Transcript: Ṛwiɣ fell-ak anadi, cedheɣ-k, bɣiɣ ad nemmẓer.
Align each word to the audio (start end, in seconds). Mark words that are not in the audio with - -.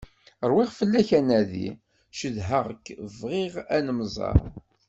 Ṛwiɣ 0.49 0.69
fell-ak 0.79 1.09
anadi, 1.19 1.69
cedheɣ-k, 2.19 2.85
bɣiɣ 3.19 3.53
ad 3.75 3.81
nemmẓer. 3.85 4.41